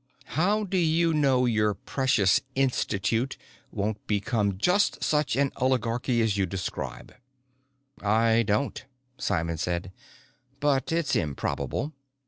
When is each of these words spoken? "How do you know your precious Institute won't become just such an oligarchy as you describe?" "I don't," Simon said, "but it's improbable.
"How 0.33 0.63
do 0.63 0.79
you 0.79 1.13
know 1.13 1.45
your 1.45 1.75
precious 1.75 2.41
Institute 2.55 3.37
won't 3.69 4.07
become 4.07 4.57
just 4.57 5.03
such 5.03 5.35
an 5.35 5.51
oligarchy 5.57 6.23
as 6.23 6.37
you 6.37 6.47
describe?" 6.47 7.13
"I 8.01 8.41
don't," 8.41 8.83
Simon 9.19 9.59
said, 9.59 9.91
"but 10.59 10.91
it's 10.91 11.15
improbable. 11.15 11.93